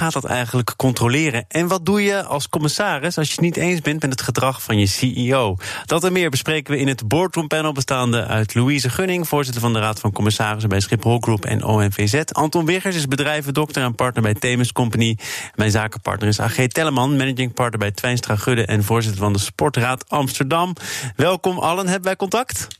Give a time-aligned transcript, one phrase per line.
[0.00, 1.44] gaat dat eigenlijk controleren?
[1.48, 4.62] En wat doe je als commissaris als je het niet eens bent met het gedrag
[4.62, 5.56] van je CEO?
[5.84, 9.72] Dat en meer bespreken we in het boardroom panel bestaande uit Louise Gunning, voorzitter van
[9.72, 12.22] de Raad van Commissarissen bij Schiphol Group en ONVZ.
[12.32, 15.18] Anton Wiggers is bedrijvendokter en partner bij Themis Company.
[15.54, 20.08] Mijn zakenpartner is AG Telleman, managing partner bij Twijnstra Gudde en voorzitter van de Sportraad
[20.08, 20.72] Amsterdam.
[21.16, 22.77] Welkom allen, hebben wij contact?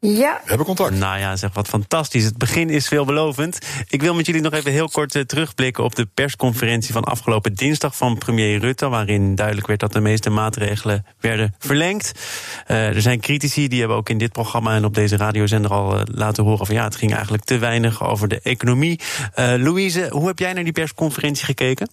[0.00, 0.40] Ja.
[0.42, 0.94] We hebben contact.
[0.94, 2.24] Nou ja, zeg wat fantastisch.
[2.24, 3.58] Het begin is veelbelovend.
[3.88, 7.54] Ik wil met jullie nog even heel kort uh, terugblikken op de persconferentie van afgelopen
[7.54, 8.88] dinsdag van premier Rutte.
[8.88, 12.12] Waarin duidelijk werd dat de meeste maatregelen werden verlengd.
[12.70, 15.94] Uh, er zijn critici die hebben ook in dit programma en op deze radiozender al
[15.94, 19.00] uh, laten horen van ja, het ging eigenlijk te weinig over de economie.
[19.34, 21.90] Louise, hoe heb jij naar die persconferentie gekeken?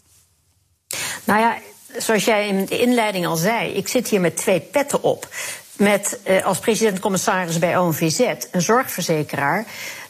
[1.24, 1.58] Nou ja,
[1.98, 5.28] zoals jij in de inleiding al zei, ik zit hier met twee petten op
[5.78, 8.20] met uh, als president-commissaris bij ONVZ,
[8.52, 9.66] een zorgverzekeraar,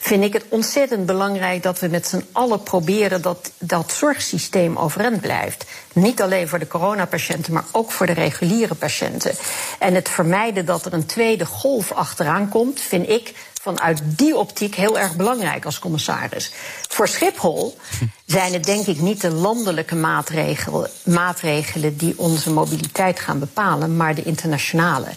[0.06, 5.22] vind ik het ontzettend belangrijk dat we met z'n allen proberen dat dat zorgsysteem overeind
[5.22, 5.66] blijft.
[5.94, 9.36] Niet alleen voor de coronapatiënten, maar ook voor de reguliere patiënten.
[9.80, 14.76] En het vermijden dat er een tweede golf achteraan komt, vind ik vanuit die optiek
[14.76, 16.52] heel erg belangrijk als commissaris.
[16.90, 17.78] Voor Schiphol
[18.26, 24.16] zijn het denk ik niet de landelijke maatregelen, maatregelen die onze mobiliteit gaan bepalen, maar
[24.16, 25.08] de internationale.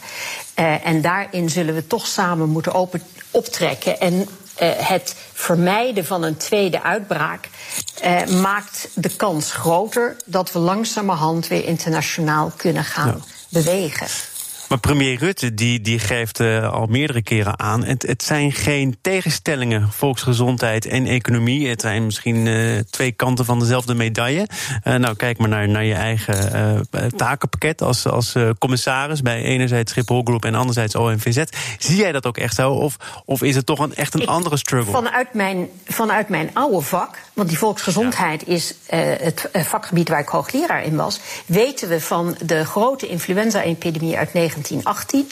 [0.59, 4.01] Uh, en daarin zullen we toch samen moeten open, optrekken.
[4.01, 4.29] En
[4.67, 7.49] het vermijden van een tweede uitbraak
[8.05, 13.35] uh, maakt de kans groter dat we langzamerhand weer internationaal kunnen gaan ja.
[13.49, 14.07] bewegen.
[14.69, 17.85] Maar premier Rutte die, die geeft uh, al meerdere keren aan.
[17.85, 21.69] Het, het zijn geen tegenstellingen, volksgezondheid en economie.
[21.69, 24.49] Het zijn misschien uh, twee kanten van dezelfde medaille.
[24.85, 30.23] Uh, nou, kijk maar naar, naar je eigen takenpakket als, als commissaris bij enerzijds Schiphol
[30.25, 31.45] Groep en anderzijds ONVZ.
[31.79, 32.71] Zie jij dat ook echt zo?
[32.71, 34.93] Of, of is het toch een, echt een Ik, andere struggle?
[34.93, 38.53] Vanuit mijn, vanuit mijn oude vak, want die volksgezondheid ja.
[38.53, 44.33] is het vakgebied waar ik hoogleraar in was, weten we van de grote influenza-epidemie uit
[44.33, 44.58] 19.
[44.63, 45.31] 1918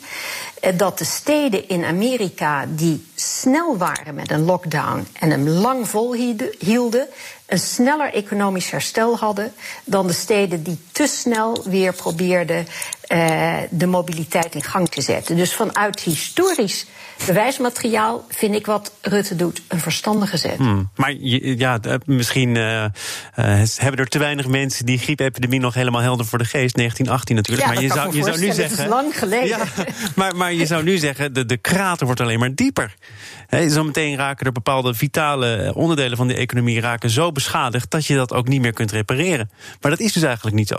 [0.77, 7.07] dat de steden in Amerika die snel waren met een lockdown en hem lang volhielden,
[7.47, 9.53] een sneller economisch herstel hadden
[9.85, 12.67] dan de steden die te snel weer probeerden
[13.09, 15.37] uh, de mobiliteit in gang te zetten.
[15.37, 16.87] Dus vanuit historisch
[17.27, 20.57] bewijsmateriaal vind ik wat Rutte doet een verstandige zet.
[20.57, 22.91] Hmm, maar ja, misschien uh, uh,
[23.77, 26.77] hebben er te weinig mensen die griepepidemie nog helemaal helder voor de geest.
[26.77, 27.67] 1918 natuurlijk.
[27.67, 28.85] Ja, maar je zou, je zou nu zeggen.
[28.85, 29.49] Is lang geleden.
[29.49, 29.65] Ja,
[30.15, 32.95] maar, maar je zou nu zeggen, de, de krater wordt alleen maar dieper.
[33.47, 38.15] He, zometeen raken er bepaalde vitale onderdelen van de economie raken zo beschadigd dat je
[38.15, 39.51] dat ook niet meer kunt repareren.
[39.81, 40.79] Maar dat is dus eigenlijk niet zo.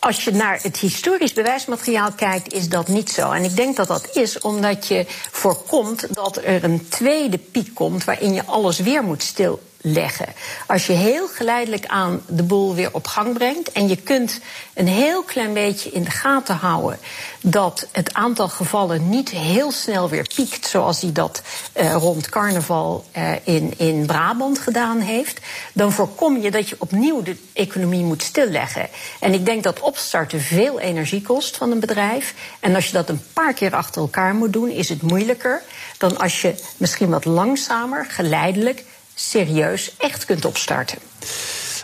[0.00, 3.30] Als je naar het historisch bewijsmateriaal kijkt, is dat niet zo.
[3.30, 8.04] En ik denk dat dat is omdat je voorkomt dat er een tweede piek komt
[8.04, 10.26] waarin je alles weer moet stil leggen.
[10.66, 14.40] Als je heel geleidelijk aan de boel weer op gang brengt en je kunt
[14.74, 16.98] een heel klein beetje in de gaten houden
[17.42, 21.42] dat het aantal gevallen niet heel snel weer piekt zoals hij dat
[21.76, 25.40] uh, rond carnaval uh, in, in Brabant gedaan heeft,
[25.72, 28.88] dan voorkom je dat je opnieuw de economie moet stilleggen.
[29.20, 32.34] En ik denk dat opstarten veel energie kost van een bedrijf.
[32.60, 35.62] En als je dat een paar keer achter elkaar moet doen, is het moeilijker
[35.98, 38.84] dan als je misschien wat langzamer, geleidelijk
[39.20, 40.98] serieus echt kunt opstarten.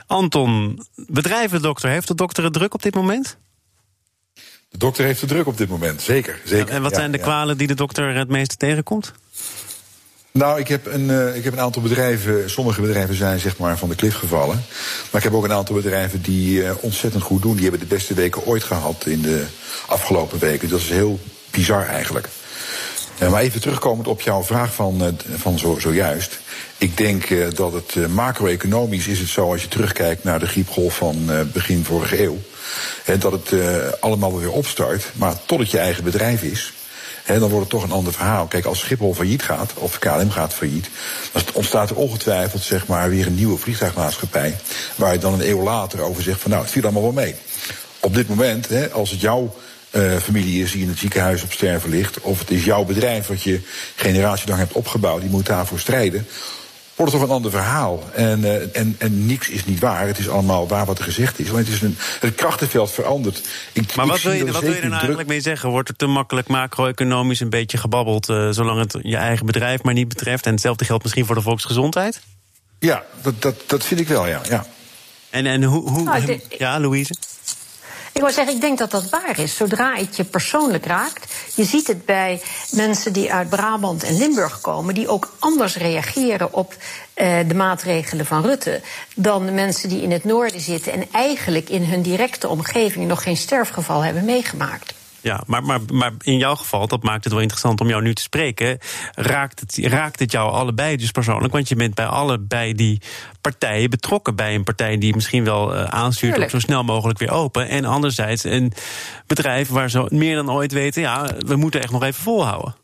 [0.07, 3.37] Anton, bedrijvendokter, heeft de dokter het druk op dit moment?
[4.69, 6.41] De dokter heeft het druk op dit moment, zeker.
[6.45, 6.69] zeker.
[6.69, 7.25] En wat ja, zijn de ja.
[7.25, 9.13] kwalen die de dokter het meeste tegenkomt?
[10.31, 12.51] Nou, ik heb, een, uh, ik heb een aantal bedrijven.
[12.51, 14.65] Sommige bedrijven zijn zeg maar van de klif gevallen.
[15.11, 17.55] Maar ik heb ook een aantal bedrijven die uh, ontzettend goed doen.
[17.55, 19.45] Die hebben de beste weken ooit gehad in de
[19.87, 20.69] afgelopen weken.
[20.69, 21.21] Dat is heel
[21.51, 22.29] bizar eigenlijk.
[23.23, 26.39] Uh, maar even terugkomend op jouw vraag van, van zo, zojuist.
[26.79, 30.47] Ik denk uh, dat het uh, macro-economisch is het zo als je terugkijkt naar de
[30.47, 32.39] griepgolf van uh, begin vorige eeuw.
[33.19, 33.53] Dat het
[34.01, 35.05] allemaal weer opstart.
[35.13, 36.73] Maar tot het je eigen bedrijf is,
[37.23, 38.47] hè, dan wordt het toch een ander verhaal.
[38.47, 40.89] Kijk, als Schiphol failliet gaat, of KLM gaat failliet,
[41.33, 44.57] dan ontstaat er ongetwijfeld zeg maar, weer een nieuwe vliegtuigmaatschappij.
[44.97, 47.35] Waar je dan een eeuw later over zegt van nou, het viel allemaal wel mee.
[48.01, 49.55] Op dit moment, als het jouw
[50.21, 53.43] familie is die in het ziekenhuis op sterven ligt, of het is jouw bedrijf wat
[53.43, 53.61] je
[53.95, 56.27] generatielang hebt opgebouwd, die moet daarvoor strijden
[56.97, 58.03] wordt het toch een ander verhaal.
[58.13, 60.07] En, uh, en, en niks is niet waar.
[60.07, 61.51] Het is allemaal waar wat er gezegd is.
[61.51, 63.49] Want het, is een, het krachtenveld verandert.
[63.73, 65.71] Ik, maar wat, wil je, wat wil je er nou eigenlijk mee zeggen?
[65.71, 68.29] Wordt er te makkelijk macro-economisch een beetje gebabbeld...
[68.29, 70.47] Uh, zolang het je eigen bedrijf maar niet betreft?
[70.47, 72.21] En hetzelfde geldt misschien voor de volksgezondheid?
[72.79, 74.41] Ja, dat, dat, dat vind ik wel, ja.
[74.49, 74.67] ja.
[75.31, 75.91] En, en hoe...
[75.91, 77.15] hoe nou, ja, Louise?
[78.15, 79.57] Ik wil zeggen, ik denk dat dat waar is.
[79.57, 81.33] Zodra het je persoonlijk raakt.
[81.55, 82.41] Je ziet het bij
[82.71, 88.27] mensen die uit Brabant en Limburg komen, die ook anders reageren op uh, de maatregelen
[88.27, 88.81] van Rutte.
[89.15, 93.23] dan de mensen die in het noorden zitten en eigenlijk in hun directe omgeving nog
[93.23, 94.95] geen sterfgeval hebben meegemaakt.
[95.25, 98.15] Ja, maar, maar, maar in jouw geval, dat maakt het wel interessant om jou nu
[98.15, 98.79] te spreken.
[99.15, 101.53] Raakt het, raakt het jou allebei dus persoonlijk?
[101.53, 103.01] Want je bent bij allebei die
[103.41, 104.37] partijen betrokken.
[104.37, 107.69] Bij een partij die misschien wel uh, aanstuurt op zo snel mogelijk weer open.
[107.69, 108.73] En anderzijds een
[109.27, 112.77] bedrijf waar ze meer dan ooit weten: ja, we moeten echt nog even volhouden.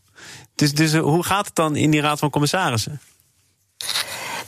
[0.54, 3.00] Dus, dus uh, hoe gaat het dan in die Raad van Commissarissen?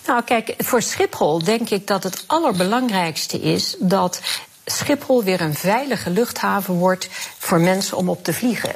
[0.06, 4.20] Nou, kijk, voor Schiphol denk ik dat het allerbelangrijkste is dat
[4.66, 8.74] Schiphol weer een veilige luchthaven wordt voor mensen om op te vliegen.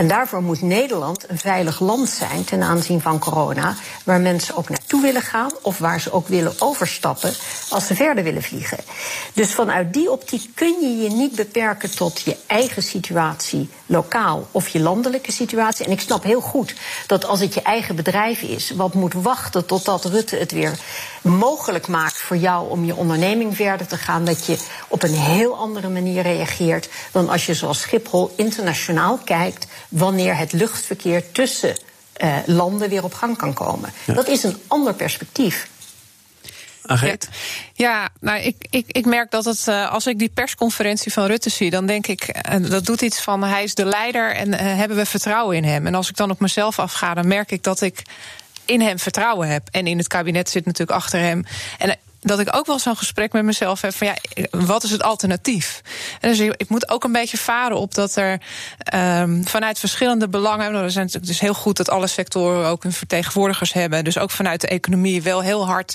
[0.00, 4.68] En daarvoor moet Nederland een veilig land zijn ten aanzien van corona, waar mensen ook
[4.68, 7.32] naartoe willen gaan of waar ze ook willen overstappen
[7.68, 8.78] als ze verder willen vliegen.
[9.32, 14.68] Dus vanuit die optiek kun je je niet beperken tot je eigen situatie lokaal of
[14.68, 15.86] je landelijke situatie.
[15.86, 16.74] En ik snap heel goed
[17.06, 20.78] dat als het je eigen bedrijf is, wat moet wachten totdat Rutte het weer
[21.22, 24.58] mogelijk maakt voor jou om je onderneming verder te gaan, dat je
[24.88, 30.52] op een heel andere manier reageert dan als je zoals Schiphol internationaal kijkt wanneer het
[30.52, 31.76] luchtverkeer tussen
[32.22, 33.92] uh, landen weer op gang kan komen.
[34.06, 35.68] Dat is een ander perspectief.
[36.98, 37.16] Ja,
[37.74, 41.50] ja, nou, ik, ik, ik merk dat het, uh, als ik die persconferentie van Rutte
[41.50, 44.58] zie, dan denk ik, uh, dat doet iets van hij is de leider en uh,
[44.58, 45.86] hebben we vertrouwen in hem.
[45.86, 48.02] En als ik dan op mezelf afga, dan merk ik dat ik
[48.64, 49.68] in hem vertrouwen heb.
[49.70, 51.44] En in het kabinet zit natuurlijk achter hem.
[51.78, 54.14] En dat ik ook wel zo'n gesprek met mezelf heb van ja,
[54.50, 55.80] wat is het alternatief?
[56.20, 58.40] En dus ik, ik moet ook een beetje varen op dat er
[58.94, 62.82] um, vanuit verschillende belangen, nou, er zijn, het is heel goed dat alle sectoren ook
[62.82, 65.94] hun vertegenwoordigers hebben, dus ook vanuit de economie wel heel hard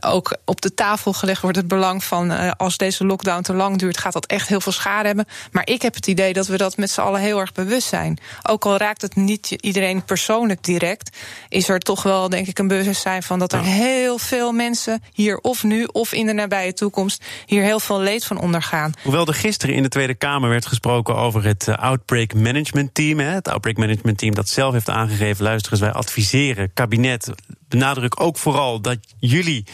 [0.00, 3.78] ook op de tafel gelegd wordt het belang van uh, als deze lockdown te lang
[3.78, 5.26] duurt, gaat dat echt heel veel schade hebben.
[5.52, 8.18] Maar ik heb het idee dat we dat met z'n allen heel erg bewust zijn.
[8.42, 11.16] Ook al raakt het niet iedereen persoonlijk direct,
[11.48, 15.38] is er toch wel denk ik een bewustzijn van dat er heel veel mensen hier
[15.38, 18.92] of nu of in de nabije toekomst hier heel veel leed van ondergaan.
[19.02, 23.18] Hoewel er gisteren in de Tweede Kamer werd gesproken over het eh, Outbreak Management Team.
[23.18, 27.30] Het Outbreak Management Team dat zelf heeft aangegeven: luister eens, wij adviseren kabinet.
[27.68, 29.64] Benadruk ook vooral dat jullie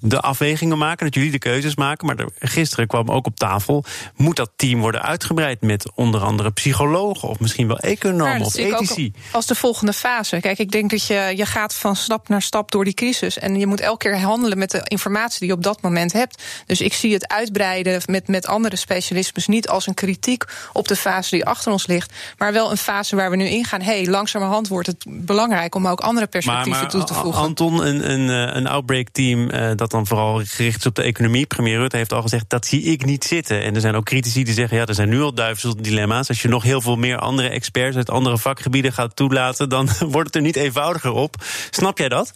[0.00, 2.06] de afwegingen maken, dat jullie de keuzes maken.
[2.06, 3.84] Maar er, gisteren kwam ook op tafel:
[4.16, 9.12] moet dat team worden uitgebreid met onder andere psychologen of misschien wel economen of ethici?
[9.32, 10.40] Als de volgende fase.
[10.40, 13.38] Kijk, ik denk dat je, je gaat van stap naar stap door die crisis.
[13.38, 16.42] En je moet elke keer handelen met de informatie die je op dat moment hebt.
[16.66, 20.96] Dus ik zie het uitbreiden met, met andere specialismes niet als een kritiek op de
[20.96, 22.12] fase die achter ons ligt.
[22.38, 23.80] Maar wel een fase waar we nu ingaan.
[23.80, 27.42] Hé, hey, langzamerhand wordt het belangrijk om ook andere perspectieven toe te voegen.
[27.42, 31.46] Anton, een, een, een outbreak team uh, dat dan vooral gericht is op de economie.
[31.46, 33.62] Premier Rutte heeft al gezegd, dat zie ik niet zitten.
[33.62, 36.28] En er zijn ook critici die zeggen, ja, er zijn nu al duivelse dilemma's.
[36.28, 39.68] Als je nog heel veel meer andere experts uit andere vakgebieden gaat toelaten...
[39.68, 41.34] dan wordt het er niet eenvoudiger op.
[41.70, 42.32] Snap jij dat?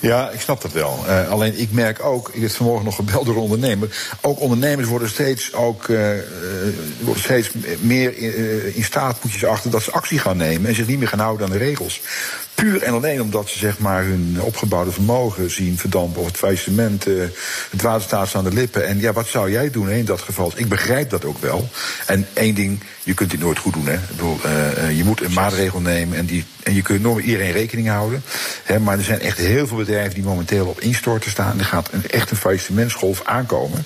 [0.00, 1.04] Ja, ik snap dat wel.
[1.06, 4.16] Uh, alleen ik merk ook, ik heb vanmorgen nog gebeld door ondernemer.
[4.20, 6.10] Ook ondernemers worden steeds, ook, uh,
[7.00, 7.50] worden steeds
[7.80, 10.86] meer in, in staat, moet je ze achter, dat ze actie gaan nemen en zich
[10.86, 12.00] niet meer gaan houden aan de regels.
[12.56, 16.20] Puur en alleen omdat ze zeg maar, hun opgebouwde vermogen zien verdampen.
[16.20, 17.24] Of het faillissement, uh,
[17.70, 18.86] het water staat aan de lippen.
[18.86, 20.52] En ja, wat zou jij doen in dat geval?
[20.54, 21.68] Ik begrijp dat ook wel.
[22.06, 23.86] En één ding, je kunt dit nooit goed doen.
[23.86, 23.94] Hè?
[23.94, 27.52] Ik bedoel, uh, je moet een maatregel nemen en, die, en je kunt nooit iedereen
[27.52, 28.22] rekening houden.
[28.62, 28.78] Hè?
[28.78, 31.58] Maar er zijn echt heel veel bedrijven die momenteel op instorten staan.
[31.58, 33.84] Er gaat een, echt een faillissementsgolf aankomen.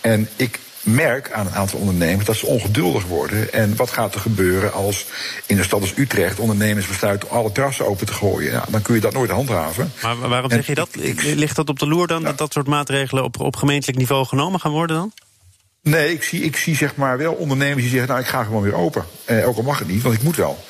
[0.00, 3.52] En ik merk aan een aantal ondernemers dat ze ongeduldig worden.
[3.52, 5.06] En wat gaat er gebeuren als
[5.46, 8.52] in een stad als Utrecht ondernemers besluiten alle terrassen open te gooien?
[8.52, 9.92] Ja, dan kun je dat nooit handhaven.
[10.02, 10.88] Maar waarom zeg je dat?
[11.22, 14.60] Ligt dat op de loer dan, dat dat soort maatregelen op, op gemeentelijk niveau genomen
[14.60, 15.12] gaan worden dan?
[15.82, 18.62] Nee, ik zie, ik zie zeg maar wel ondernemers die zeggen: Nou, ik ga gewoon
[18.62, 19.04] weer open.
[19.24, 20.64] Eh, ook al mag het niet, want ik moet wel.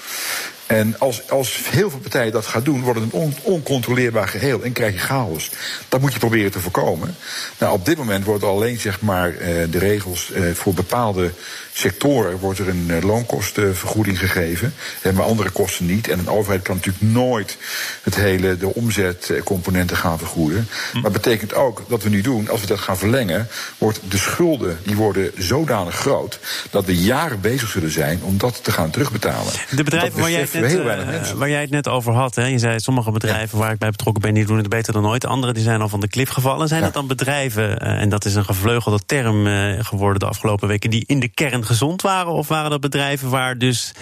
[0.67, 4.63] En als, als heel veel partijen dat gaan doen, wordt het een on, oncontroleerbaar geheel
[4.63, 5.51] en krijg je chaos.
[5.89, 7.17] Dat moet je proberen te voorkomen.
[7.59, 9.39] Nou, op dit moment worden alleen zeg maar, uh,
[9.71, 11.31] de regels uh, voor bepaalde
[11.73, 14.75] sectoren wordt er een uh, loonkostenvergoeding gegeven,
[15.15, 16.09] maar andere kosten niet.
[16.09, 17.57] En een overheid kan natuurlijk nooit
[18.03, 20.69] het hele de omzetcomponenten gaan vergoeden.
[20.91, 21.01] Hm.
[21.01, 24.19] Maar dat betekent ook dat we nu doen, als we dat gaan verlengen, wordt de
[24.19, 26.39] schulden die worden zodanig groot
[26.71, 29.53] dat we jaren bezig zullen zijn om dat te gaan terugbetalen.
[29.71, 31.39] De bedrijven waar jij net, heel weinig uh, mensen.
[31.39, 32.45] waar jij het net over had, hè?
[32.45, 35.27] je zei sommige bedrijven waar ik bij betrokken ben, die doen het beter dan ooit.
[35.27, 36.69] Anderen die zijn al van de klif gevallen.
[36.69, 39.47] Zijn het dan bedrijven, uh, en dat is een gevleugelde term
[39.85, 42.33] geworden de afgelopen weken, die in de kern gezond waren?
[42.33, 43.93] Of waren dat bedrijven waar dus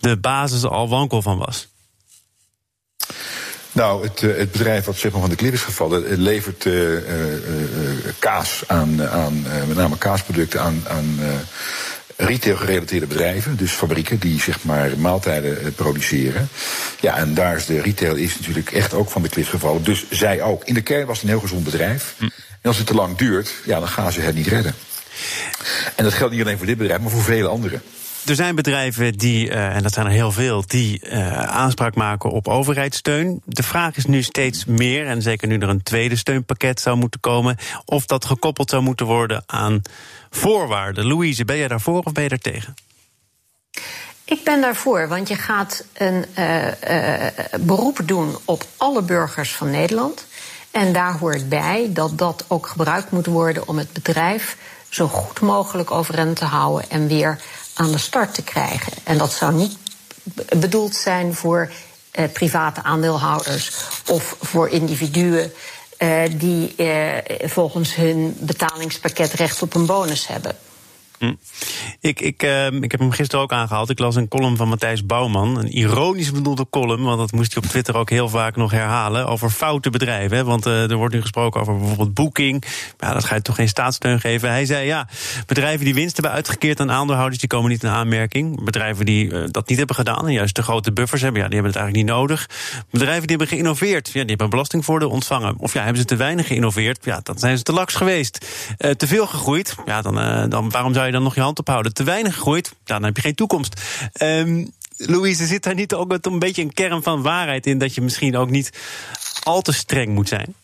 [0.00, 1.68] de basis al wankel van was?
[3.76, 7.00] Nou, het, het, bedrijf wat zeg maar, van de klip is gevallen, levert uh, uh,
[8.18, 11.18] kaas aan, aan met name kaasproducten aan, aan
[12.16, 16.48] retail gerelateerde bedrijven, dus fabrieken die zeg maar maaltijden produceren.
[17.00, 19.84] Ja, en daar is de retail is natuurlijk echt ook van de klif gevallen.
[19.84, 20.64] Dus zij ook.
[20.64, 22.14] In de kern was het een heel gezond bedrijf.
[22.18, 22.32] En
[22.62, 24.74] als het te lang duurt, ja, dan gaan ze het niet redden.
[25.94, 27.82] En dat geldt niet alleen voor dit bedrijf, maar voor vele anderen.
[28.26, 32.30] Er zijn bedrijven die, uh, en dat zijn er heel veel, die uh, aanspraak maken
[32.30, 33.42] op overheidssteun.
[33.44, 37.20] De vraag is nu steeds meer, en zeker nu er een tweede steunpakket zou moeten
[37.20, 39.82] komen, of dat gekoppeld zou moeten worden aan
[40.36, 41.06] voorwaarden.
[41.06, 42.74] Louise, ben jij daarvoor of ben je daar tegen?
[44.24, 46.66] Ik ben daarvoor, want je gaat een uh,
[47.60, 50.26] beroep doen op alle burgers van Nederland.
[50.70, 54.56] En daar hoort bij dat dat ook gebruikt moet worden om het bedrijf
[54.88, 57.40] zo goed mogelijk overeind te houden en weer
[57.74, 58.92] aan de start te krijgen.
[59.04, 59.78] En dat zou niet
[60.56, 61.70] bedoeld zijn voor
[62.18, 63.70] uh, private aandeelhouders
[64.06, 65.52] of voor individuen
[66.38, 70.56] die uh, volgens hun betalingspakket recht op een bonus hebben.
[71.18, 71.34] Hm.
[72.00, 73.90] Ik, ik, uh, ik heb hem gisteren ook aangehaald.
[73.90, 75.58] Ik las een column van Matthijs Bouwman.
[75.58, 79.26] Een ironisch bedoelde column, want dat moest hij op Twitter ook heel vaak nog herhalen.
[79.26, 80.44] Over foute bedrijven.
[80.44, 82.64] Want uh, er wordt nu gesproken over bijvoorbeeld Booking.
[82.98, 84.50] Ja, dat ga je toch geen staatssteun geven.
[84.50, 85.08] Hij zei ja,
[85.46, 88.64] bedrijven die winst hebben uitgekeerd aan aandeelhouders, die komen niet in aanmerking.
[88.64, 91.54] Bedrijven die uh, dat niet hebben gedaan en juist de grote buffers hebben, ja, die
[91.54, 92.48] hebben het eigenlijk niet nodig.
[92.90, 95.54] Bedrijven die hebben geïnnoveerd, ja, die hebben een belastingvoordeel ontvangen.
[95.58, 98.46] Of ja, hebben ze te weinig geïnnoveerd, ja, dan zijn ze te laks geweest.
[98.78, 101.94] Uh, te veel gegroeid, ja, dan, dan waarom zou je dan nog je hand ophouden?
[101.94, 103.80] Te weinig gegroeid, dan heb je geen toekomst.
[104.22, 108.00] Um, Louise, zit daar niet ook een beetje een kern van waarheid in dat je
[108.00, 108.70] misschien ook niet
[109.42, 110.54] al te streng moet zijn?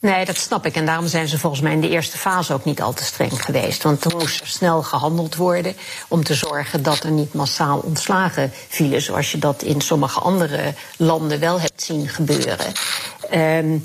[0.00, 0.74] Nee, dat snap ik.
[0.74, 3.44] En daarom zijn ze volgens mij in de eerste fase ook niet al te streng
[3.44, 3.82] geweest.
[3.82, 5.76] Want toen moest er snel gehandeld worden
[6.08, 9.02] om te zorgen dat er niet massaal ontslagen vielen.
[9.02, 12.72] Zoals je dat in sommige andere landen wel hebt zien gebeuren.
[13.32, 13.84] Um,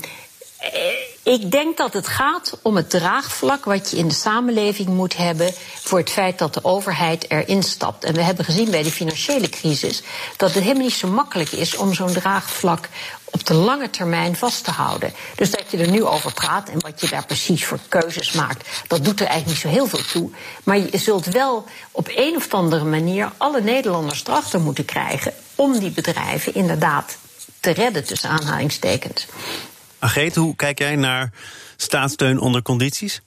[1.28, 5.52] ik denk dat het gaat om het draagvlak wat je in de samenleving moet hebben
[5.82, 8.04] voor het feit dat de overheid erin stapt.
[8.04, 10.02] En we hebben gezien bij de financiële crisis
[10.36, 12.88] dat het helemaal niet zo makkelijk is om zo'n draagvlak
[13.24, 15.12] op de lange termijn vast te houden.
[15.34, 18.68] Dus dat je er nu over praat en wat je daar precies voor keuzes maakt,
[18.86, 20.30] dat doet er eigenlijk niet zo heel veel toe.
[20.64, 25.78] Maar je zult wel op een of andere manier alle Nederlanders erachter moeten krijgen om
[25.78, 27.16] die bedrijven inderdaad
[27.60, 29.26] te redden, tussen aanhalingstekens.
[29.98, 31.32] Agreet, hoe kijk jij naar
[31.76, 33.22] staatssteun onder condities?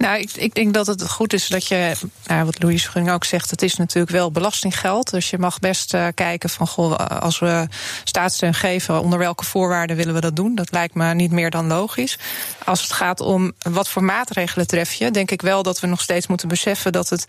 [0.00, 1.92] Nou, ik, ik, denk dat het goed is dat je,
[2.26, 5.10] nou, wat Louise Gunning ook zegt, het is natuurlijk wel belastinggeld.
[5.10, 7.66] Dus je mag best uh, kijken van, goh, als we
[8.04, 10.54] staatssteun geven, onder welke voorwaarden willen we dat doen?
[10.54, 12.18] Dat lijkt me niet meer dan logisch.
[12.64, 16.00] Als het gaat om wat voor maatregelen tref je, denk ik wel dat we nog
[16.00, 17.24] steeds moeten beseffen dat het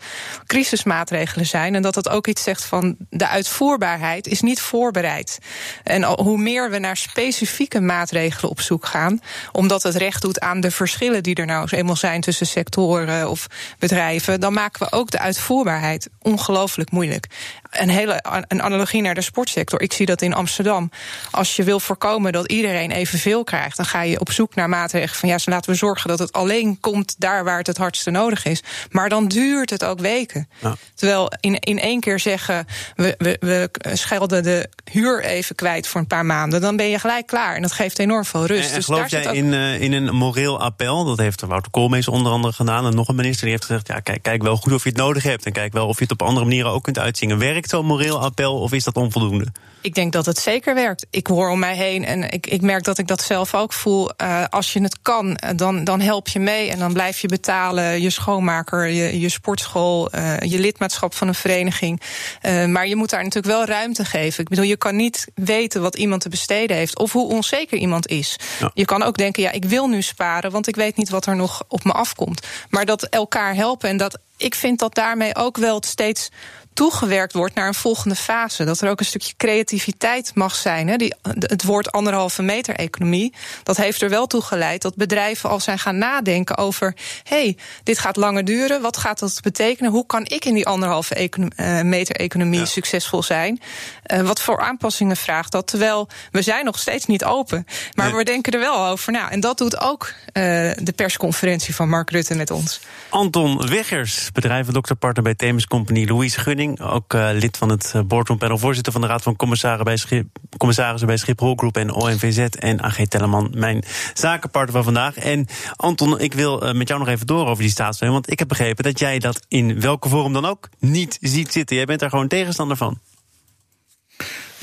[0.46, 1.74] crisismaatregelen zijn.
[1.74, 5.38] En dat het ook iets zegt van de uitvoerbaarheid is niet voorbereid.
[5.84, 9.20] En hoe meer we naar specifieke maatregelen op zoek gaan,
[9.52, 13.46] omdat het recht doet aan de verschillen die er nou eenmaal zijn tussen sectoren of
[13.78, 17.26] bedrijven, dan maken we ook de uitvoerbaarheid ongelooflijk moeilijk.
[17.70, 19.80] Een hele een analogie naar de sportsector.
[19.80, 20.90] Ik zie dat in Amsterdam.
[21.30, 25.14] Als je wil voorkomen dat iedereen evenveel krijgt, dan ga je op zoek naar maatregelen
[25.16, 28.10] van ja, dus laten we zorgen dat het alleen komt daar waar het het hardste
[28.10, 28.62] nodig is.
[28.90, 30.48] Maar dan duurt het ook weken.
[30.58, 30.76] Ja.
[30.94, 36.00] Terwijl in, in één keer zeggen we, we, we schelden de huur even kwijt voor
[36.00, 37.56] een paar maanden, dan ben je gelijk klaar.
[37.56, 38.64] En dat geeft enorm veel rust.
[38.64, 39.36] En, en dus geloof daar jij zit ook...
[39.36, 41.04] in, uh, in een moreel appel?
[41.04, 42.86] Dat heeft Wouter Koolmees onder andere gedaan.
[42.86, 44.98] En nog een minister die heeft gezegd: ja, kijk, kijk wel goed of je het
[44.98, 45.46] nodig hebt.
[45.46, 47.38] En kijk wel of je het op andere manieren ook kunt uitzingen.
[47.38, 49.46] Werkt zo'n moreel appel of is dat onvoldoende?
[49.82, 51.06] Ik denk dat het zeker werkt.
[51.10, 54.10] Ik hoor om mij heen en ik, ik merk dat ik dat zelf ook voel.
[54.22, 58.00] Uh, als je het kan, dan, dan help je mee en dan blijf je betalen.
[58.00, 62.00] Je schoonmaker, je, je sportschool, uh, je lidmaatschap van een vereniging.
[62.42, 64.42] Uh, maar je moet daar natuurlijk wel ruimte geven.
[64.42, 68.06] Ik bedoel, je kan niet weten wat iemand te besteden heeft of hoe onzeker iemand
[68.06, 68.36] is.
[68.58, 68.70] Ja.
[68.74, 71.36] Je kan ook denken, ja, ik wil nu sparen, want ik weet niet wat er
[71.36, 72.46] nog op me afkomt.
[72.70, 76.28] Maar dat elkaar helpen en dat ik vind dat daarmee ook wel steeds
[76.72, 78.64] toegewerkt wordt naar een volgende fase.
[78.64, 80.88] Dat er ook een stukje creativiteit mag zijn.
[80.88, 80.96] Hè.
[80.96, 85.60] Die, het woord anderhalve meter economie, dat heeft er wel toe geleid dat bedrijven al
[85.60, 89.90] zijn gaan nadenken over: hé, hey, dit gaat langer duren, wat gaat dat betekenen?
[89.90, 92.64] Hoe kan ik in die anderhalve econo uh, meter economie ja.
[92.64, 93.60] succesvol zijn?
[94.06, 95.66] Uh, wat voor aanpassingen vraagt dat?
[95.66, 97.66] Terwijl we zijn nog steeds niet open.
[97.94, 98.16] Maar nee.
[98.16, 99.30] we denken er wel over na.
[99.30, 100.42] En dat doet ook uh,
[100.76, 102.80] de persconferentie van Mark Rutte met ons.
[103.08, 106.61] Anton Weggers, bedrijvendokterpartner bij Themis Company, Louise Gunning.
[106.80, 110.24] Ook uh, lid van het boardroom panel, voorzitter van de Raad van Commissarissen bij,
[110.58, 112.38] commissarissen bij Schiphol Groep en ONVZ.
[112.38, 115.16] En AG Telleman, mijn zakenpartner van vandaag.
[115.16, 118.12] En Anton, ik wil uh, met jou nog even door over die staatssteun.
[118.12, 121.76] Want ik heb begrepen dat jij dat in welke vorm dan ook niet ziet zitten.
[121.76, 122.98] Jij bent daar gewoon tegenstander van.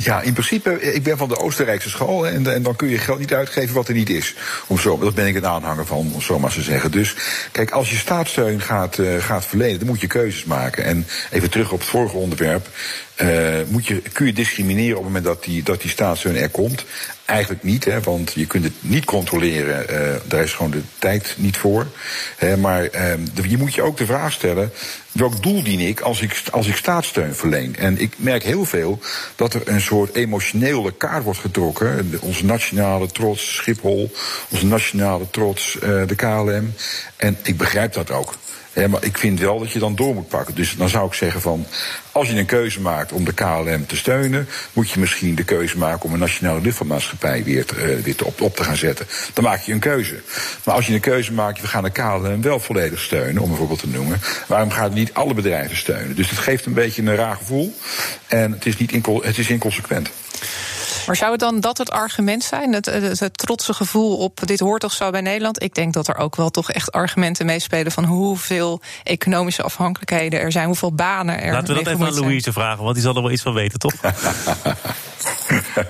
[0.01, 3.19] Ja, in principe, ik ben van de Oostenrijkse school en, en, dan kun je geld
[3.19, 4.35] niet uitgeven wat er niet is.
[4.67, 6.91] Om zo, dat ben ik een aanhanger van, om zo maar te zeggen.
[6.91, 7.15] Dus
[7.51, 10.83] kijk, als je staatssteun gaat, uh, gaat verlenen, dan moet je keuzes maken.
[10.83, 12.67] En even terug op het vorige onderwerp.
[13.21, 16.49] Uh, moet je, kun je discrimineren op het moment dat die, dat die staatssteun er
[16.49, 16.85] komt?
[17.25, 19.85] Eigenlijk niet, hè, want je kunt het niet controleren.
[19.89, 21.87] Uh, daar is gewoon de tijd niet voor.
[22.37, 23.13] Hè, maar uh,
[23.49, 24.71] je moet je ook de vraag stellen:
[25.11, 27.75] welk doel dien ik als ik, als ik staatssteun verleen?
[27.75, 28.99] En ik merk heel veel
[29.35, 32.11] dat er een soort emotionele kaart wordt getrokken.
[32.19, 34.11] Onze nationale trots, Schiphol,
[34.49, 36.73] onze nationale trots, uh, de KLM.
[37.15, 38.35] En ik begrijp dat ook.
[38.73, 40.55] Ja, maar ik vind wel dat je dan door moet pakken.
[40.55, 41.65] Dus dan zou ik zeggen van,
[42.11, 45.77] als je een keuze maakt om de KLM te steunen, moet je misschien de keuze
[45.77, 49.07] maken om een nationale luchtvaartmaatschappij weer, te, uh, weer op, op, te gaan zetten.
[49.33, 50.21] Dan maak je een keuze.
[50.63, 53.57] Maar als je een keuze maakt, we gaan de KLM wel volledig steunen, om een
[53.57, 56.15] voorbeeld te noemen, waarom gaan we niet alle bedrijven steunen?
[56.15, 57.77] Dus dat geeft een beetje een raar gevoel
[58.27, 60.09] en het is, niet het is inconsequent.
[61.07, 62.73] Maar zou het dan dat het argument zijn?
[62.73, 65.63] Het, het, het, trotse gevoel op dit hoort toch zo bij Nederland?
[65.63, 70.51] Ik denk dat er ook wel toch echt argumenten meespelen van hoeveel economische afhankelijkheden er
[70.51, 73.21] zijn, hoeveel banen er Laten we dat even aan Louise vragen, want die zal er
[73.21, 73.93] wel iets van weten, toch?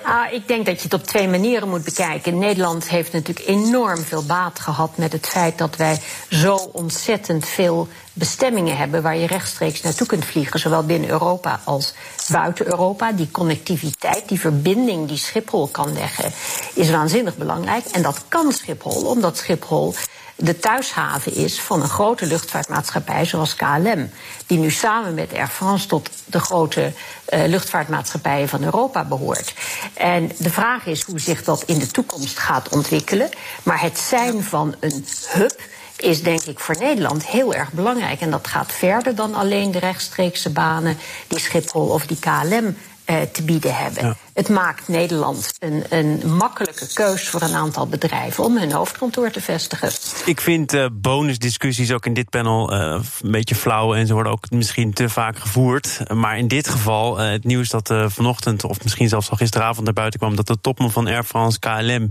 [0.04, 2.38] ah, ik denk dat je het op twee manieren moet bekijken.
[2.38, 7.88] Nederland heeft natuurlijk enorm veel baat gehad met het feit dat wij zo ontzettend veel
[8.20, 11.94] bestemmingen hebben waar je rechtstreeks naartoe kunt vliegen, zowel binnen Europa als
[12.32, 13.12] buiten Europa.
[13.12, 16.32] Die connectiviteit, die verbinding die Schiphol kan leggen,
[16.74, 17.86] is waanzinnig belangrijk.
[17.86, 19.94] En dat kan Schiphol, omdat Schiphol
[20.42, 24.10] de thuishaven is van een grote luchtvaartmaatschappij zoals KLM.
[24.48, 26.94] Die nu samen met Air France tot de grote
[27.30, 29.54] uh, luchtvaartmaatschappijen van Europa behoort.
[29.94, 33.30] En de vraag is hoe zich dat in de toekomst gaat ontwikkelen.
[33.64, 35.60] Maar het zijn van een hub
[36.02, 38.22] is denk ik voor Nederland heel erg belangrijk.
[38.22, 42.76] En dat gaat verder dan alleen de rechtstreekse banen die Schiphol of die KLM
[43.06, 44.18] uh, te bieden hebben.
[44.40, 49.42] Het maakt Nederland een, een makkelijke keus voor een aantal bedrijven om hun hoofdkantoor te
[49.42, 49.92] vestigen.
[50.26, 54.32] Ik vind uh, bonusdiscussies ook in dit panel uh, een beetje flauw en ze worden
[54.32, 56.00] ook misschien te vaak gevoerd.
[56.14, 59.94] Maar in dit geval, uh, het nieuws dat vanochtend of misschien zelfs al gisteravond naar
[59.94, 62.10] buiten kwam, dat de topman van Air France KLM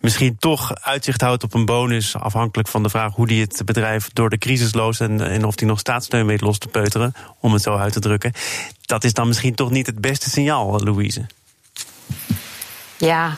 [0.00, 4.10] misschien toch uitzicht houdt op een bonus, afhankelijk van de vraag hoe die het bedrijf
[4.12, 7.52] door de crisis loost en, en of die nog staatssteun weet los te peuteren, om
[7.52, 8.32] het zo uit te drukken.
[8.80, 11.26] Dat is dan misschien toch niet het beste signaal, Louise.
[12.96, 13.36] Ja,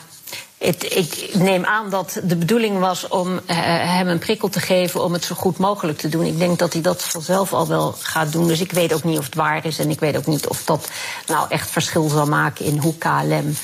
[0.57, 5.03] het, ik neem aan dat de bedoeling was om uh, hem een prikkel te geven
[5.03, 6.25] om het zo goed mogelijk te doen.
[6.25, 8.47] Ik denk dat hij dat vanzelf al wel gaat doen.
[8.47, 9.79] Dus ik weet ook niet of het waar is.
[9.79, 10.89] En ik weet ook niet of dat
[11.27, 13.55] nou echt verschil zal maken in hoe KLM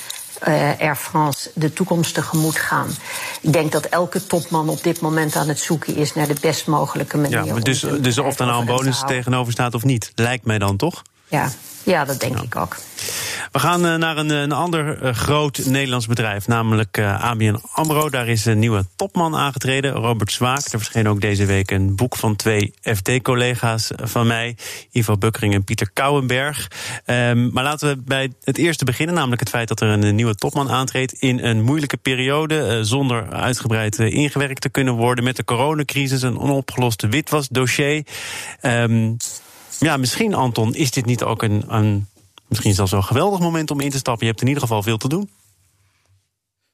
[0.48, 2.88] uh, Air France de toekomst tegemoet gaan.
[3.40, 6.66] Ik denk dat elke topman op dit moment aan het zoeken is naar de best
[6.66, 7.44] mogelijke manier.
[7.44, 10.58] Ja, maar dus, dus of er nou een bonus tegenover staat of niet, lijkt mij
[10.58, 11.02] dan toch?
[11.28, 11.50] Ja,
[11.84, 12.76] ja dat denk ik ook.
[13.52, 18.10] We gaan uh, naar een, een ander uh, groot Nederlands bedrijf, namelijk uh, ABN AMRO.
[18.10, 20.64] Daar is een nieuwe topman aangetreden, Robert Zwaak.
[20.64, 24.56] Er verscheen ook deze week een boek van twee FD-collega's van mij...
[24.90, 26.70] Ivo Bukkering en Pieter Kouwenberg.
[27.06, 30.34] Um, maar laten we bij het eerste beginnen, namelijk het feit dat er een nieuwe
[30.34, 31.12] topman aantreedt...
[31.12, 35.24] in een moeilijke periode, zonder uitgebreid ingewerkt te kunnen worden...
[35.24, 38.04] met de coronacrisis, een onopgeloste witwasdossier...
[38.62, 39.16] Um,
[39.78, 42.08] ja, misschien, Anton, is dit niet ook een, een
[42.48, 44.26] misschien zelfs een geweldig moment om in te stappen.
[44.26, 45.30] Je hebt in ieder geval veel te doen.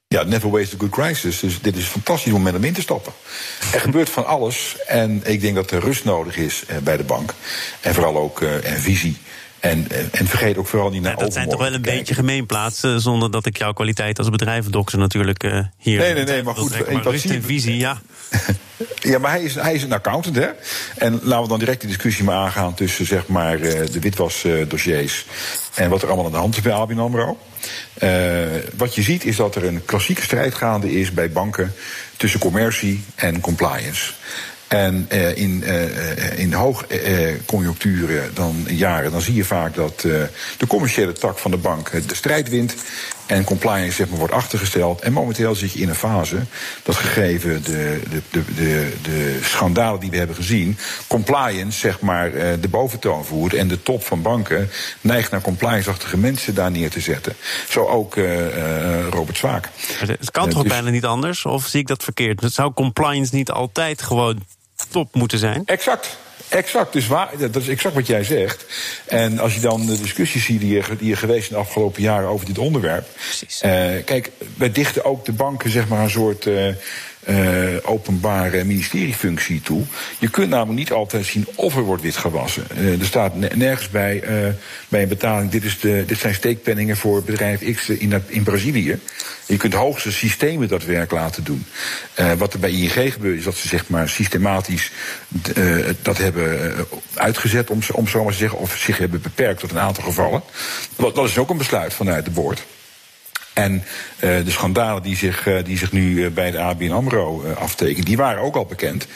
[0.07, 1.39] Ja, never waste a good crisis.
[1.39, 3.13] Dus dit is een fantastisch moment om in te stappen.
[3.73, 4.75] Er gebeurt van alles.
[4.87, 7.33] En ik denk dat er rust nodig is bij de bank.
[7.81, 9.17] En vooral ook uh, en visie.
[9.61, 12.83] En, en, vergeet ook vooral niet naar ja, Dat zijn toch wel een beetje gemeenplaats,
[12.83, 15.99] uh, zonder dat ik jouw kwaliteit als bedrijvendokter natuurlijk uh, hier.
[15.99, 16.91] Nee, nee, nee, maar goed.
[16.91, 18.01] Maar rust en visie, ja.
[19.11, 20.47] ja, maar hij is, hij is een accountant, hè?
[20.97, 25.25] En laten we dan direct de discussie maar aangaan tussen zeg maar, de witwasdossiers
[25.73, 27.37] en wat er allemaal aan de hand is bij ABN AMRO.
[28.03, 28.47] Uh,
[28.77, 31.73] wat je ziet is dat er een klassieke strijd gaande is bij banken
[32.17, 34.11] tussen commercie en compliance.
[34.71, 41.13] En uh, in, uh, in hoogconjuncturen, dan jaren, dan zie je vaak dat de commerciële
[41.13, 42.75] tak van de bank de strijd wint.
[43.25, 45.01] En compliance zeg maar, wordt achtergesteld.
[45.01, 46.37] En momenteel zit je in een fase
[46.83, 52.31] dat gegeven de, de, de, de, de schandalen die we hebben gezien, compliance zeg maar
[52.61, 53.53] de boventoon voert.
[53.53, 54.69] En de top van banken
[55.01, 57.35] neigt naar compliance-achtige mensen daar neer te zetten.
[57.69, 58.15] Zo ook
[59.09, 59.69] Robert Zwaak.
[59.97, 60.71] Het kan toch dus...
[60.71, 61.45] bijna niet anders?
[61.45, 62.43] Of zie ik dat verkeerd?
[62.53, 64.43] Zou compliance niet altijd gewoon
[64.91, 65.61] top moeten zijn?
[65.65, 66.17] Exact.
[66.49, 68.65] Exact, dus waar, dat is exact wat jij zegt.
[69.05, 72.01] En als je dan de discussies ziet die er, die er geweest zijn de afgelopen
[72.01, 73.07] jaren over dit onderwerp.
[73.13, 73.61] Precies.
[73.63, 73.71] Uh,
[74.05, 76.45] kijk, wij dichten ook de banken zeg maar een soort.
[76.45, 76.67] Uh,
[77.29, 79.83] uh, openbare ministeriefunctie toe.
[80.19, 82.63] Je kunt namelijk niet altijd zien of er wordt witgewassen.
[82.77, 84.53] Uh, er staat nergens bij, uh,
[84.89, 85.51] bij een betaling...
[85.51, 88.99] Dit, is de, dit zijn steekpenningen voor bedrijf X in, in Brazilië.
[89.45, 91.65] Je kunt hoogste systemen dat werk laten doen.
[92.37, 94.91] wat er bij ING gebeurt is dat ze zeg maar, systematisch
[96.01, 96.73] dat hebben
[97.13, 97.69] uitgezet...
[97.69, 100.41] Om, om zo maar te zeggen, of zich hebben beperkt tot een aantal gevallen.
[100.95, 102.63] Dat, dat is ook een besluit vanuit de boord.
[103.53, 103.81] En uh,
[104.19, 108.17] de schandalen die zich, uh, die zich nu uh, bij de ABN AMRO aftekenen, die
[108.17, 109.07] waren ook al bekend.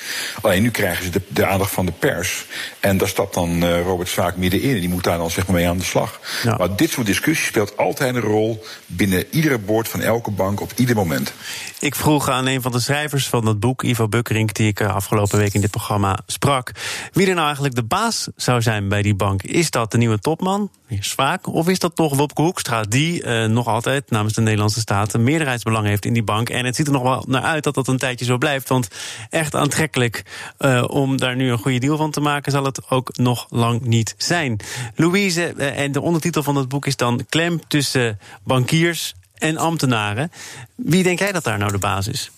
[0.41, 2.45] Alleen nu krijgen ze de, de aandacht van de pers.
[2.79, 4.73] En daar stapt dan Robert Zwaak middenin.
[4.75, 6.19] En die moet daar dan zeg maar mee aan de slag.
[6.43, 6.55] Ja.
[6.57, 10.71] Maar dit soort discussies speelt altijd een rol binnen iedere boord van elke bank op
[10.75, 11.33] ieder moment.
[11.79, 15.37] Ik vroeg aan een van de schrijvers van dat boek, Ivo Bukkerink, die ik afgelopen
[15.37, 16.71] week in dit programma sprak,
[17.13, 19.43] wie er nou eigenlijk de baas zou zijn bij die bank.
[19.43, 24.09] Is dat de nieuwe topman, Zwaak, of is dat toch Wopke Hoekstra, die nog altijd
[24.25, 26.49] namens de Nederlandse staat een meerderheidsbelang heeft in die bank.
[26.49, 28.69] En het ziet er nog wel naar uit dat dat een tijdje zo blijft.
[28.69, 28.87] Want
[29.29, 30.23] echt aantrekkelijk
[30.59, 33.81] uh, om daar nu een goede deal van te maken, zal het ook nog lang
[33.81, 34.59] niet zijn.
[34.95, 40.31] Louise, uh, en de ondertitel van het boek is dan Klem tussen bankiers en ambtenaren.
[40.75, 42.31] Wie denk jij dat daar nou de basis is?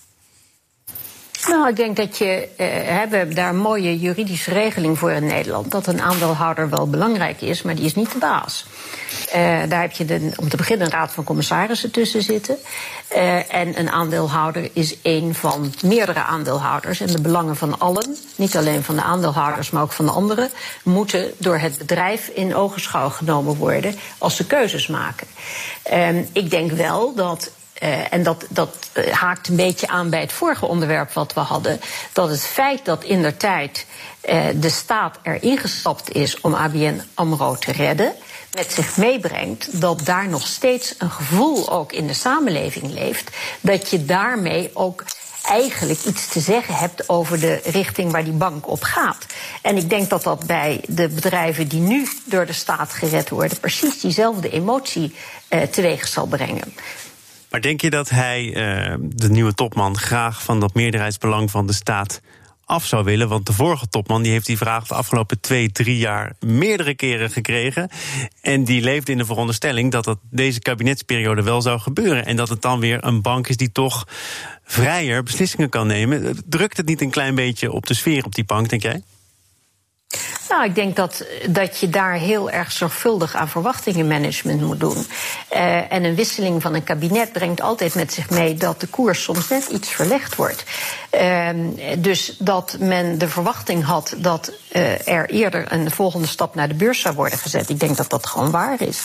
[1.46, 2.48] Nou, ik denk dat je.
[2.58, 5.72] Uh, hebben daar een mooie juridische regeling voor in Nederland.
[5.72, 8.66] Dat een aandeelhouder wel belangrijk is, maar die is niet de baas.
[9.28, 9.34] Uh,
[9.70, 12.58] daar heb je de, om te beginnen een raad van commissarissen tussen zitten.
[13.16, 17.00] Uh, en een aandeelhouder is een van meerdere aandeelhouders.
[17.00, 20.50] En de belangen van allen, niet alleen van de aandeelhouders, maar ook van de anderen,
[20.84, 25.28] moeten door het bedrijf in ogenschouw genomen worden als ze keuzes maken.
[25.92, 27.52] Uh, ik denk wel dat
[27.84, 31.40] uh, en dat, dat uh, haakt een beetje aan bij het vorige onderwerp wat we
[31.40, 31.80] hadden.
[32.14, 33.86] Dat het feit dat in der tijd
[34.30, 38.14] uh, de staat erin gestapt is om ABN Amro te redden.
[38.54, 43.30] met zich meebrengt dat daar nog steeds een gevoel ook in de samenleving leeft.
[43.62, 45.04] dat je daarmee ook
[45.48, 49.26] eigenlijk iets te zeggen hebt over de richting waar die bank op gaat.
[49.62, 53.60] En ik denk dat dat bij de bedrijven die nu door de staat gered worden,
[53.60, 55.16] precies diezelfde emotie
[55.50, 56.74] uh, teweeg zal brengen.
[57.50, 61.74] Maar denk je dat hij, uh, de nieuwe topman, graag van dat meerderheidsbelang van de
[61.74, 62.22] staat
[62.66, 63.28] af zou willen?
[63.28, 67.32] Want de vorige topman die heeft die vraag de afgelopen twee, drie jaar meerdere keren
[67.32, 67.90] gekregen.
[68.42, 72.26] En die leefde in de veronderstelling dat dat deze kabinetsperiode wel zou gebeuren.
[72.26, 74.08] En dat het dan weer een bank is die toch
[74.64, 76.44] vrijer beslissingen kan nemen.
[76.46, 79.02] Drukt het niet een klein beetje op de sfeer op die bank, denk jij?
[80.50, 85.08] Nou, ik denk dat, dat je daar heel erg zorgvuldig aan verwachtingenmanagement moet doen.
[85.54, 89.24] Uh, en een wisseling van een kabinet brengt altijd met zich mee dat de koers
[89.24, 90.64] soms net iets verlegd wordt.
[91.22, 91.50] Uh,
[91.98, 96.74] dus dat men de verwachting had dat uh, er eerder een volgende stap naar de
[96.74, 97.70] beurs zou worden gezet.
[97.70, 99.02] Ik denk dat dat gewoon waar is.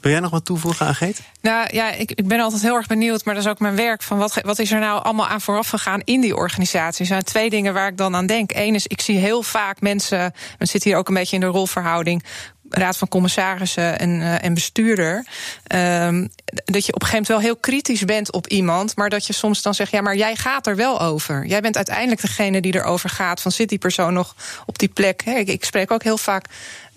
[0.00, 1.20] Wil jij nog wat toevoegen, Ageet?
[1.40, 4.02] Nou ja, ik, ik ben altijd heel erg benieuwd, maar dat is ook mijn werk.
[4.02, 7.00] Van wat, wat is er nou allemaal aan vooraf gegaan in die organisatie?
[7.00, 8.52] Er zijn twee dingen waar ik dan aan denk.
[8.54, 11.46] Eén is, ik zie heel vaak mensen, we zitten hier ook een beetje in de
[11.48, 12.24] rolverhouding
[12.70, 15.26] raad van commissarissen en, uh, en bestuurder.
[15.74, 16.28] Um,
[16.64, 19.32] dat je op een gegeven moment wel heel kritisch bent op iemand, maar dat je
[19.32, 21.46] soms dan zegt: ja, maar jij gaat er wel over.
[21.46, 23.40] Jij bent uiteindelijk degene die erover gaat.
[23.40, 24.34] Van zit die persoon nog
[24.66, 25.22] op die plek?
[25.22, 26.44] Ik spreek ook heel vaak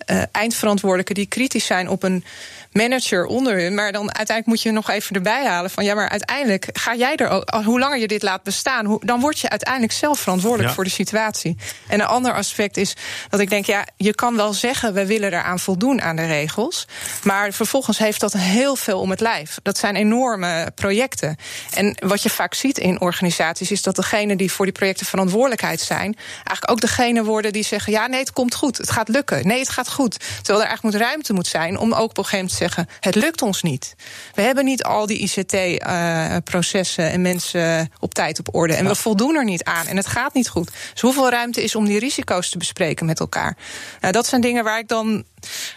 [0.06, 2.24] uh, eindverantwoordelijken die kritisch zijn op een
[2.72, 3.74] manager onder hun.
[3.74, 7.16] Maar dan uiteindelijk moet je nog even erbij halen van ja, maar uiteindelijk ga jij
[7.16, 10.68] er ook, hoe langer je dit laat bestaan, hoe, dan word je uiteindelijk zelf verantwoordelijk
[10.68, 10.74] ja.
[10.74, 11.56] voor de situatie.
[11.88, 12.96] En een ander aspect is
[13.28, 16.86] dat ik denk, ja, je kan wel zeggen, we willen eraan voldoen aan de regels.
[17.22, 19.58] Maar vervolgens heeft dat heel veel om het lijf.
[19.62, 21.36] Dat zijn enorme projecten.
[21.74, 25.80] En wat je vaak ziet in organisaties is dat degenen die voor die projecten verantwoordelijkheid
[25.80, 29.46] zijn, eigenlijk ook degene worden die zeggen: ja, nee, het komt goed, het gaat lukken.
[29.46, 30.18] Nee, het gaat goed.
[30.18, 33.14] Terwijl er eigenlijk moet ruimte moet zijn om ook op een gegeven moment zeggen: het
[33.14, 33.94] lukt ons niet.
[34.34, 38.74] We hebben niet al die ICT-processen uh, en mensen op tijd op orde.
[38.74, 39.86] En we voldoen er niet aan.
[39.86, 40.70] En het gaat niet goed.
[40.92, 43.56] Dus hoeveel ruimte is om die risico's te bespreken met elkaar?
[44.00, 45.24] Nou, dat zijn dingen waar ik dan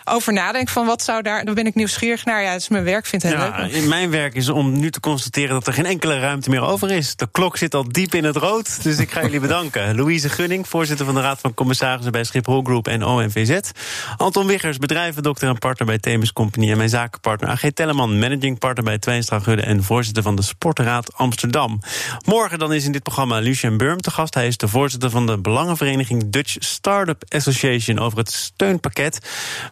[0.04, 1.46] over nadenk van wat zou daar.
[1.46, 2.44] Dan ben ik nieuwsgierig naar.
[2.44, 3.86] Ja, het is mijn werk, vind het ja, leuk.
[3.86, 7.16] Mijn werk is om nu te constateren dat er geen enkele ruimte meer over is.
[7.16, 8.84] De klok zit al diep in het rood.
[8.84, 9.96] Dus ik ga jullie bedanken.
[10.00, 13.72] Louise Gunning, voorzitter van de Raad van Commissarissen bij Schiphol Group en OMVZ.
[14.18, 16.72] Anton Wiggers, bedrijvendokter en partner bij Themis Company.
[16.72, 21.14] En mijn zakenpartner AG Telleman, managing partner bij Twijnstra Gudde en voorzitter van de Sportraad
[21.14, 21.80] Amsterdam.
[22.26, 24.34] Morgen dan is in dit programma Lucien Burm te gast.
[24.34, 29.20] Hij is de voorzitter van de Belangenvereniging Dutch Startup Association over het steunpakket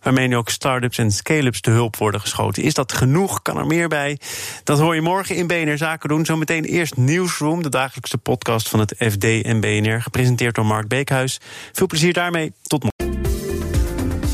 [0.01, 2.63] waarmee nu ook start-ups en scale-ups te hulp worden geschoten.
[2.63, 3.41] Is dat genoeg?
[3.41, 4.19] Kan er meer bij?
[4.63, 6.25] Dat hoor je morgen in BNR Zaken doen.
[6.25, 11.39] Zometeen eerst Newsroom, de dagelijkse podcast van het FD en BNR, gepresenteerd door Mark Beekhuis.
[11.71, 12.53] Veel plezier daarmee.
[12.61, 12.92] Tot morgen.